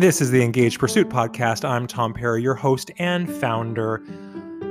[0.00, 1.62] This is the Engaged Pursuit podcast.
[1.62, 4.02] I'm Tom Perry, your host and founder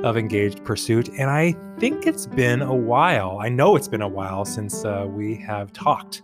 [0.03, 1.07] of Engaged Pursuit.
[1.19, 3.37] And I think it's been a while.
[3.39, 6.23] I know it's been a while since uh, we have talked.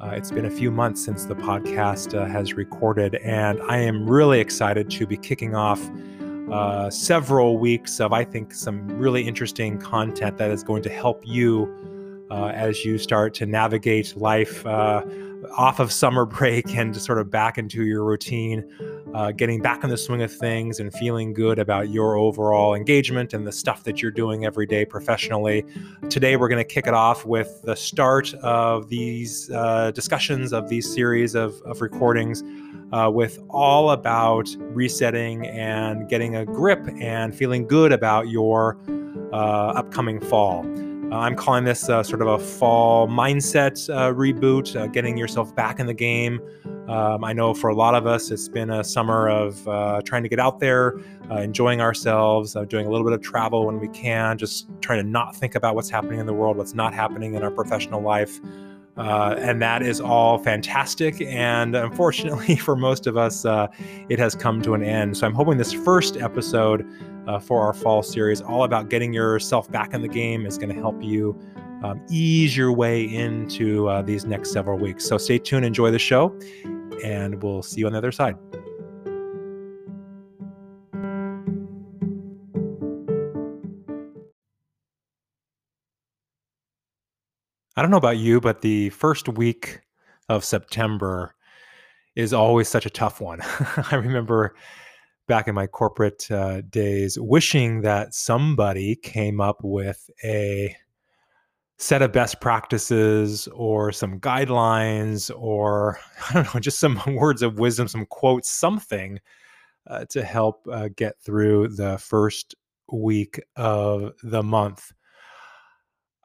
[0.00, 4.08] Uh, it's been a few months since the podcast uh, has recorded, and I am
[4.08, 5.80] really excited to be kicking off
[6.52, 11.20] uh, several weeks of, I think, some really interesting content that is going to help
[11.26, 15.02] you uh, as you start to navigate life uh,
[15.56, 18.64] off of summer break and just sort of back into your routine,
[19.14, 23.32] uh, getting back in the swing of things and feeling good about your overall engagement
[23.32, 25.64] and the stuff that you're doing every day professionally.
[26.08, 30.68] Today, we're going to kick it off with the start of these uh, discussions of
[30.68, 32.42] these series of, of recordings.
[32.92, 38.78] Uh, with all about resetting and getting a grip and feeling good about your
[39.32, 40.64] uh, upcoming fall.
[41.10, 45.54] Uh, I'm calling this uh, sort of a fall mindset uh, reboot, uh, getting yourself
[45.54, 46.40] back in the game.
[46.88, 50.24] Um, I know for a lot of us, it's been a summer of uh, trying
[50.24, 50.98] to get out there,
[51.30, 55.08] uh, enjoying ourselves, doing a little bit of travel when we can, just trying to
[55.08, 58.40] not think about what's happening in the world, what's not happening in our professional life.
[58.96, 61.20] and that is all fantastic.
[61.22, 63.44] And unfortunately, for most of us,
[64.08, 65.16] it has come to an end.
[65.16, 66.84] So I'm hoping this first episode
[67.26, 70.74] uh, for our fall series, all about getting yourself back in the game, is going
[70.74, 71.38] to help you
[71.82, 75.04] um, ease your way into uh, these next several weeks.
[75.04, 76.38] So stay tuned, enjoy the show,
[77.04, 78.36] and we'll see you on the other side.
[87.78, 89.80] I don't know about you, but the first week
[90.30, 91.34] of September
[92.14, 93.40] is always such a tough one.
[93.90, 94.54] I remember
[95.26, 100.76] back in my corporate uh, days wishing that somebody came up with a
[101.78, 105.98] set of best practices or some guidelines or
[106.30, 109.20] I don't know, just some words of wisdom, some quotes, something
[109.86, 112.54] uh, to help uh, get through the first
[112.90, 114.92] week of the month.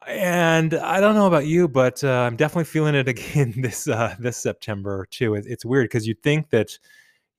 [0.08, 4.16] And I don't know about you, but uh, I'm definitely feeling it again this uh,
[4.20, 5.36] this September too.
[5.36, 6.78] It, it's weird because you'd think that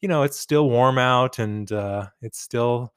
[0.03, 2.93] you know it's still warm out and uh, it's still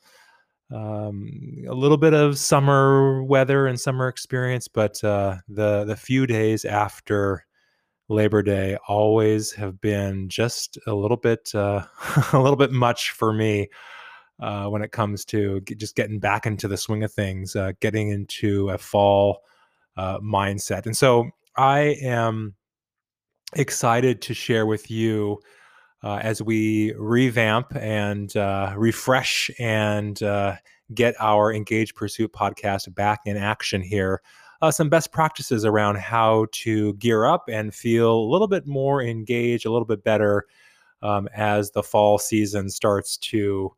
[0.73, 6.25] um, a little bit of summer weather and summer experience, but uh, the the few
[6.25, 7.45] days after
[8.09, 11.85] Labor Day always have been just a little bit uh,
[12.33, 13.69] a little bit much for me
[14.39, 18.09] uh, when it comes to just getting back into the swing of things, uh, getting
[18.09, 19.41] into a fall
[19.97, 22.55] uh, mindset, and so I am
[23.55, 25.39] excited to share with you
[26.05, 30.55] uh, as we revamp and uh, refresh and uh,
[30.93, 34.21] get our Engaged Pursuit podcast back in action here.
[34.61, 39.01] Uh, some best practices around how to gear up and feel a little bit more
[39.01, 40.45] engaged, a little bit better
[41.01, 43.73] um, as the fall season starts to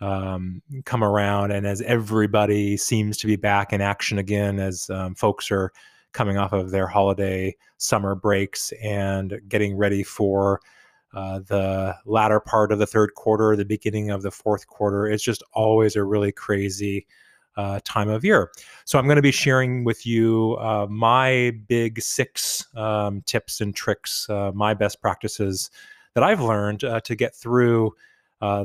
[0.00, 5.14] um, come around and as everybody seems to be back in action again, as um,
[5.14, 5.72] folks are
[6.12, 10.60] coming off of their holiday summer breaks and getting ready for
[11.14, 15.06] uh, the latter part of the third quarter, the beginning of the fourth quarter.
[15.06, 17.06] It's just always a really crazy
[17.56, 18.50] uh, time of year.
[18.84, 23.74] So I'm going to be sharing with you uh, my big six um, tips and
[23.74, 25.70] tricks, uh, my best practices
[26.14, 27.94] that I've learned uh, to get through.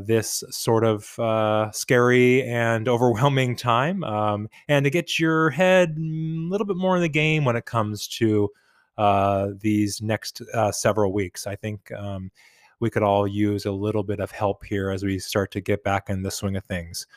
[0.05, 6.67] this sort of scary and overwhelming time, um, and to get your head a little
[6.67, 8.49] bit more in the game when it comes to
[8.97, 11.47] uh, these next uh, several weeks.
[11.47, 12.31] I think um,
[12.79, 15.83] we could all use a little bit of help here as we start to get
[15.83, 17.07] back in the swing of things.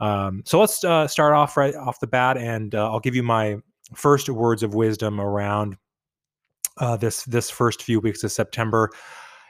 [0.00, 3.22] Um, so let's uh, start off right off the bat, and uh, I'll give you
[3.22, 3.56] my
[3.94, 5.76] first words of wisdom around
[6.78, 8.90] uh, this this first few weeks of September.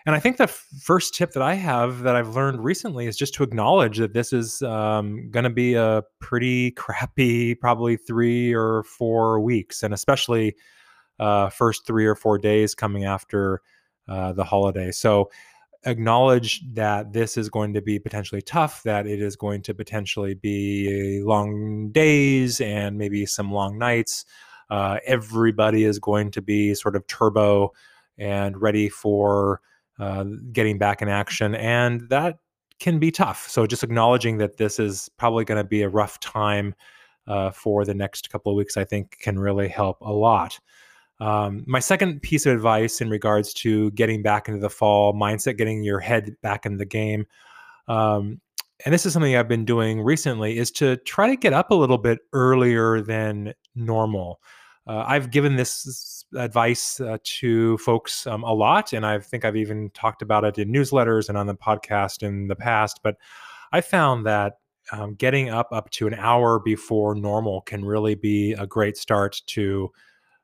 [0.07, 3.17] And I think the f- first tip that I have that I've learned recently is
[3.17, 8.55] just to acknowledge that this is um, going to be a pretty crappy, probably three
[8.55, 10.55] or four weeks, and especially
[11.19, 13.63] uh, first three or four days coming after
[14.09, 14.91] uh, the holiday.
[14.91, 15.31] So
[15.85, 20.35] acknowledge that this is going to be potentially tough, that it is going to potentially
[20.35, 24.25] be long days and maybe some long nights.
[24.69, 27.73] Uh, everybody is going to be sort of turbo
[28.19, 29.61] and ready for
[29.99, 31.55] uh, getting back in action.
[31.55, 32.39] And that
[32.81, 33.49] can be tough.
[33.49, 36.75] So just acknowledging that this is probably going to be a rough time
[37.27, 40.59] uh, for the next couple of weeks, I think can really help a lot.
[41.21, 45.57] Um, my second piece of advice in regards to getting back into the fall mindset,
[45.57, 47.27] getting your head back in the game,
[47.89, 48.41] um,
[48.85, 51.75] and this is something I've been doing recently, is to try to get up a
[51.75, 54.41] little bit earlier than normal.
[54.87, 59.57] Uh, I've given this advice uh, to folks um, a lot, and I think I've
[59.57, 63.01] even talked about it in newsletters and on the podcast in the past.
[63.03, 63.17] But
[63.73, 64.59] I found that
[64.93, 69.43] um, getting up up to an hour before normal can really be a great start
[69.47, 69.91] to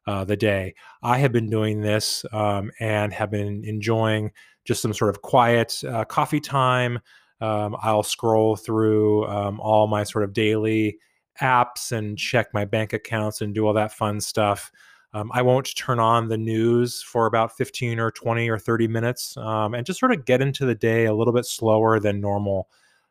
[0.07, 0.75] uh, the day.
[1.03, 4.31] I have been doing this um, and have been enjoying
[4.65, 7.01] just some sort of quiet uh, coffee time.
[7.41, 10.99] Um, I'll scroll through um, all my sort of daily
[11.41, 14.71] apps and check my bank accounts and do all that fun stuff.
[15.15, 19.37] Um, I won't turn on the news for about 15 or 20 or 30 minutes
[19.37, 22.69] um, and just sort of get into the day a little bit slower than normal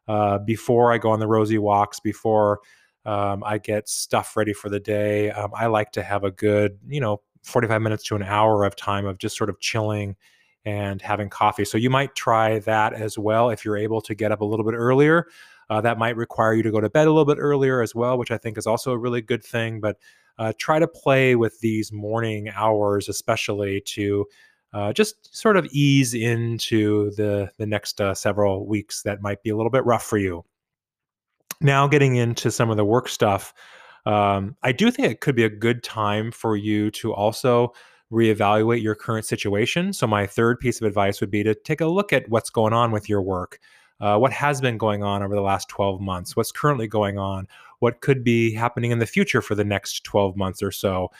[0.08, 2.62] uh, before I go on the rosy walks, before
[3.06, 5.32] um, I get stuff ready for the day.
[5.32, 8.76] Um, I like to have a good, you know, 45 minutes to an hour of
[8.76, 10.16] time of just sort of chilling
[10.66, 11.66] and having coffee.
[11.66, 14.66] So you might try that as well if you're able to get up a little
[14.66, 15.28] bit earlier.
[15.70, 18.18] Uh, that might require you to go to bed a little bit earlier as well,
[18.18, 19.80] which I think is also a really good thing.
[19.80, 19.98] But
[20.38, 24.26] uh, try to play with these morning hours, especially to
[24.74, 29.50] uh, just sort of ease into the the next uh, several weeks that might be
[29.50, 30.44] a little bit rough for you.
[31.62, 33.54] Now, getting into some of the work stuff,
[34.08, 37.74] um, I do think it could be a good time for you to also
[38.12, 39.94] reevaluate your current situation.
[39.94, 42.74] So, my third piece of advice would be to take a look at what's going
[42.74, 43.60] on with your work.
[44.00, 46.36] Uh, what has been going on over the last 12 months?
[46.36, 47.48] What's currently going on?
[47.78, 51.12] What could be happening in the future for the next 12 months or so?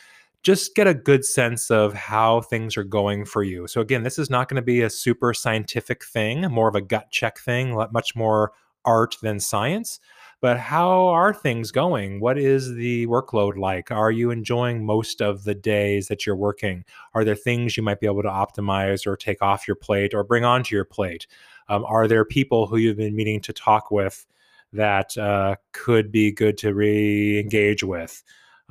[0.42, 3.68] just get a good sense of how things are going for you.
[3.68, 6.80] So, again, this is not going to be a super scientific thing, more of a
[6.80, 8.52] gut check thing, much more
[8.84, 10.00] art than science.
[10.42, 12.20] But how are things going?
[12.20, 13.90] What is the workload like?
[13.90, 16.84] Are you enjoying most of the days that you're working?
[17.14, 20.24] Are there things you might be able to optimize or take off your plate or
[20.24, 21.26] bring onto your plate?
[21.70, 24.26] Um, are there people who you've been meaning to talk with
[24.74, 28.22] that uh, could be good to re engage with?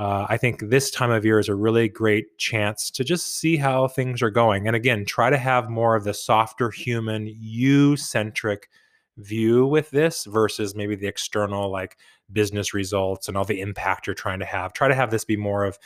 [0.01, 3.55] uh, I think this time of year is a really great chance to just see
[3.55, 4.65] how things are going.
[4.65, 8.67] And again, try to have more of the softer human, you centric
[9.17, 11.97] view with this versus maybe the external, like
[12.31, 14.73] business results and all the impact you're trying to have.
[14.73, 15.77] Try to have this be more of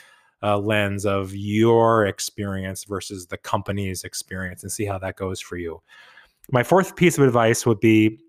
[0.42, 5.56] a lens of your experience versus the company's experience and see how that goes for
[5.56, 5.80] you.
[6.52, 8.20] My fourth piece of advice would be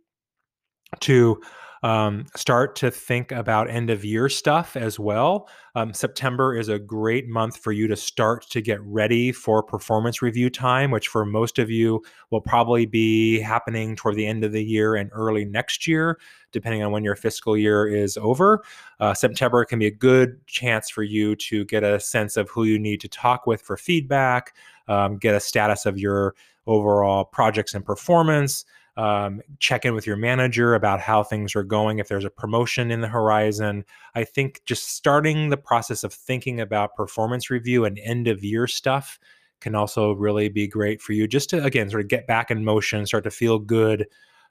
[1.02, 1.42] to
[1.84, 5.50] um, start to think about end of year stuff as well.
[5.76, 10.22] Um, September is a great month for you to start to get ready for performance
[10.22, 12.02] review time, which for most of you
[12.32, 16.20] will probably be happening toward the end of the year and early next year,
[16.52, 18.64] depending on when your fiscal year is over.
[19.00, 22.64] Uh, September can be a good chance for you to get a sense of who
[22.64, 24.56] you need to talk with for feedback,
[24.88, 26.34] um, get a status of your
[26.66, 28.66] overall projects and performance
[28.98, 32.90] um, check in with your manager about how things are going, if there's a promotion
[32.92, 33.86] in the horizon.
[34.16, 38.66] I think just starting the process of thinking about performance review and end of year
[38.66, 39.20] stuff
[39.62, 42.66] can also really be great for you just to, again, sort of get back in
[42.66, 44.08] motion, start to feel good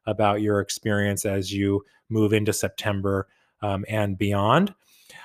[0.07, 3.27] about your experience as you move into September
[3.63, 4.73] um, and beyond.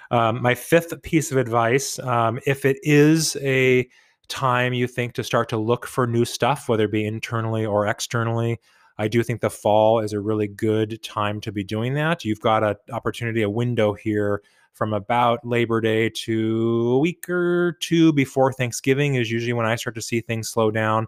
[0.09, 3.87] Um, my fifth piece of advice um, if it is a
[4.27, 7.87] time you think to start to look for new stuff, whether it be internally or
[7.87, 8.59] externally,
[9.01, 12.23] I do think the fall is a really good time to be doing that.
[12.23, 14.43] You've got an opportunity, a window here
[14.73, 19.75] from about Labor Day to a week or two before Thanksgiving is usually when I
[19.75, 21.07] start to see things slow down.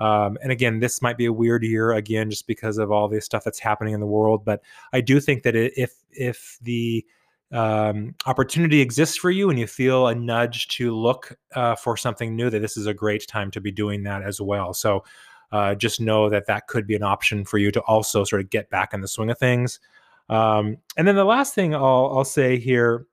[0.00, 3.20] Um, and again, this might be a weird year again, just because of all the
[3.20, 4.44] stuff that's happening in the world.
[4.44, 4.60] But
[4.92, 7.06] I do think that if if the
[7.52, 12.34] um, opportunity exists for you and you feel a nudge to look uh, for something
[12.34, 14.74] new, that this is a great time to be doing that as well.
[14.74, 15.04] So
[15.52, 18.50] uh, just know that that could be an option for you to also sort of
[18.50, 19.80] get back in the swing of things.
[20.28, 23.06] Um, and then the last thing I'll, I'll say here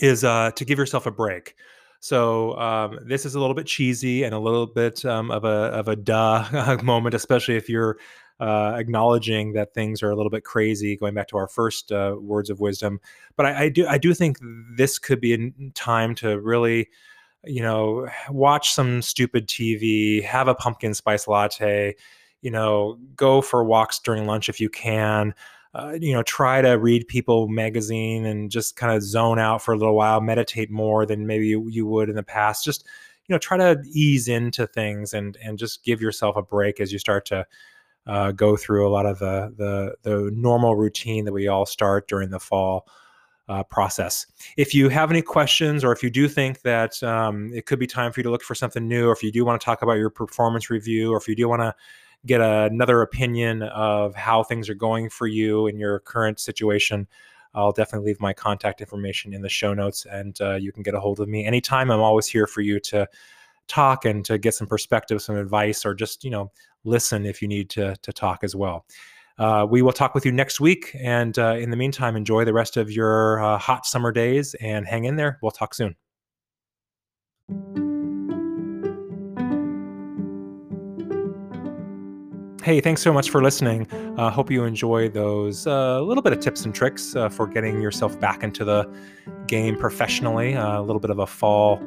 [0.00, 1.54] is uh, to give yourself a break.
[2.00, 5.72] So um, this is a little bit cheesy and a little bit um, of a
[5.72, 7.96] of a duh moment, especially if you're
[8.40, 10.96] uh, acknowledging that things are a little bit crazy.
[10.96, 13.00] Going back to our first uh, words of wisdom,
[13.36, 14.36] but I, I, do I do think
[14.76, 16.88] this could be a time to really
[17.46, 21.94] you know, watch some stupid TV, have a pumpkin spice latte,
[22.42, 25.34] you know, go for walks during lunch if you can.
[25.74, 29.74] Uh, you know, try to read People magazine and just kind of zone out for
[29.74, 32.64] a little while, meditate more than maybe you, you would in the past.
[32.64, 32.86] Just,
[33.26, 36.92] you know, try to ease into things and and just give yourself a break as
[36.92, 37.44] you start to
[38.06, 42.06] uh, go through a lot of the the the normal routine that we all start
[42.06, 42.86] during the fall
[43.48, 44.26] uh, process.
[44.56, 47.86] If you have any questions, or if you do think that um, it could be
[47.86, 49.82] time for you to look for something new, or if you do want to talk
[49.82, 51.74] about your performance review, or if you do want to
[52.26, 57.06] get a, another opinion of how things are going for you in your current situation,
[57.54, 60.94] I'll definitely leave my contact information in the show notes and uh, you can get
[60.94, 61.90] a hold of me anytime.
[61.90, 63.06] I'm always here for you to
[63.68, 66.50] talk and to get some perspective, some advice, or just, you know,
[66.84, 68.84] listen if you need to, to talk as well.
[69.38, 70.94] Uh, we will talk with you next week.
[71.00, 74.86] And uh, in the meantime, enjoy the rest of your uh, hot summer days and
[74.86, 75.38] hang in there.
[75.42, 75.96] We'll talk soon.
[82.64, 83.86] Hey, thanks so much for listening.
[84.16, 87.82] Uh, hope you enjoy those uh, little bit of tips and tricks uh, for getting
[87.82, 88.90] yourself back into the
[89.46, 90.56] game professionally.
[90.56, 91.78] Uh, a little bit of a fall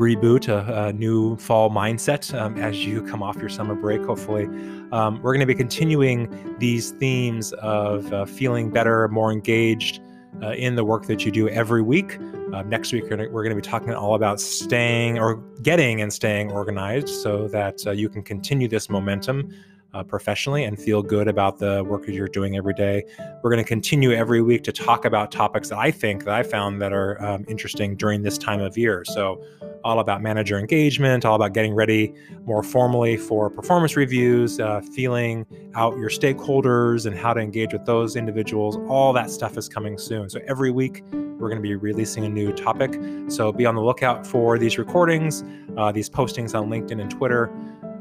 [0.00, 4.02] reboot, a, a new fall mindset um, as you come off your summer break.
[4.02, 4.46] Hopefully,
[4.92, 10.00] um, we're going to be continuing these themes of uh, feeling better, more engaged.
[10.42, 12.16] Uh, in the work that you do every week.
[12.54, 16.50] Uh, next week, we're going to be talking all about staying or getting and staying
[16.52, 19.52] organized so that uh, you can continue this momentum
[19.92, 23.04] uh, professionally and feel good about the work that you're doing every day.
[23.42, 26.42] We're going to continue every week to talk about topics that I think that I
[26.42, 29.04] found that are um, interesting during this time of year.
[29.04, 29.42] So,
[29.82, 35.46] all about manager engagement, all about getting ready more formally for performance reviews, uh, feeling
[35.74, 38.76] out your stakeholders and how to engage with those individuals.
[38.88, 40.28] All that stuff is coming soon.
[40.28, 43.00] So, every week, we're going to be releasing a new topic.
[43.28, 45.42] So, be on the lookout for these recordings,
[45.76, 47.50] uh, these postings on LinkedIn and Twitter.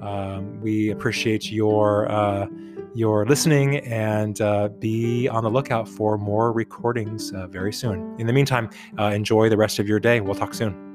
[0.01, 2.47] Um, we appreciate your uh,
[2.95, 8.15] your listening and uh, be on the lookout for more recordings uh, very soon.
[8.19, 10.21] In the meantime, uh, enjoy the rest of your day.
[10.21, 10.88] We'll talk soon.